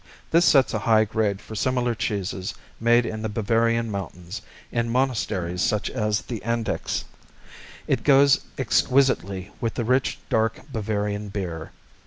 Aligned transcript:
This 0.31 0.45
sets 0.45 0.73
a 0.73 0.79
high 0.79 1.05
grade 1.05 1.39
for 1.41 1.53
similar 1.53 1.93
cheeses 1.93 2.55
made 2.79 3.05
in 3.05 3.21
the 3.21 3.29
Bavarian 3.29 3.91
mountains, 3.91 4.41
in 4.71 4.89
monasteries 4.89 5.61
such 5.61 5.91
as 5.91 6.23
Andechs. 6.23 7.03
It 7.85 8.03
goes 8.03 8.39
exquisitely 8.57 9.51
with 9.61 9.75
the 9.75 9.85
rich 9.85 10.17
dark 10.27 10.61
Bavarian 10.71 11.29
beer. 11.29 11.69